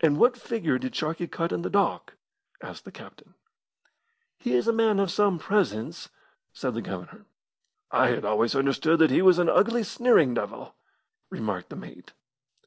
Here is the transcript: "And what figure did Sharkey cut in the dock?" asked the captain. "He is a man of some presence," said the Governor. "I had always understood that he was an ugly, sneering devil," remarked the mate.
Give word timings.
"And 0.00 0.18
what 0.18 0.36
figure 0.36 0.76
did 0.78 0.94
Sharkey 0.94 1.26
cut 1.26 1.50
in 1.50 1.62
the 1.62 1.70
dock?" 1.70 2.16
asked 2.60 2.84
the 2.84 2.92
captain. 2.92 3.32
"He 4.36 4.52
is 4.52 4.68
a 4.68 4.74
man 4.74 5.00
of 5.00 5.10
some 5.10 5.38
presence," 5.38 6.10
said 6.52 6.74
the 6.74 6.82
Governor. 6.82 7.24
"I 7.90 8.08
had 8.08 8.26
always 8.26 8.54
understood 8.54 8.98
that 8.98 9.10
he 9.10 9.22
was 9.22 9.38
an 9.38 9.48
ugly, 9.48 9.84
sneering 9.84 10.34
devil," 10.34 10.74
remarked 11.30 11.70
the 11.70 11.76
mate. 11.76 12.12